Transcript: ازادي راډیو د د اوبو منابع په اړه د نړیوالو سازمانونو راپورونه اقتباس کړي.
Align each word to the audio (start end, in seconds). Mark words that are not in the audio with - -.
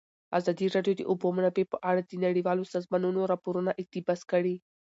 ازادي 0.37 0.67
راډیو 0.75 0.93
د 0.95 0.99
د 1.05 1.07
اوبو 1.09 1.27
منابع 1.37 1.65
په 1.71 1.77
اړه 1.89 2.01
د 2.03 2.11
نړیوالو 2.25 2.69
سازمانونو 2.73 3.29
راپورونه 3.31 3.71
اقتباس 3.81 4.21
کړي. 4.31 4.55